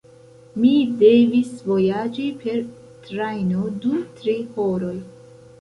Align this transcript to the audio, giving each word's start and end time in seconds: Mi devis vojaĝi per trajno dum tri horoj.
Mi 0.61 0.69
devis 1.01 1.51
vojaĝi 1.67 2.25
per 2.45 2.57
trajno 3.11 3.69
dum 3.85 4.03
tri 4.21 4.37
horoj. 4.57 4.99